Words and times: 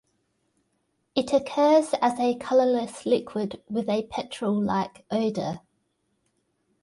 It 1.13 1.31
occurs 1.31 1.93
as 2.01 2.17
a 2.19 2.33
colorless 2.35 3.05
liquid 3.05 3.61
with 3.69 3.87
a 3.87 4.07
petrol-like 4.07 5.05
odor. 5.11 5.59